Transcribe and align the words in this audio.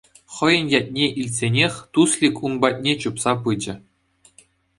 Хӑйӗн 0.33 0.65
ятне 0.79 1.05
илтсенех 1.19 1.73
Туслик 1.93 2.35
ун 2.45 2.53
патне 2.61 2.93
чупса 3.01 3.31
пычӗ. 3.41 3.73